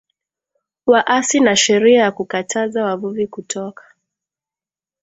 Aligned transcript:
waasi 0.85 1.39
na 1.39 1.55
sheria 1.55 2.01
ya 2.03 2.11
kukataza 2.11 2.83
wavuvi 2.85 3.27
kutoka 3.27 3.83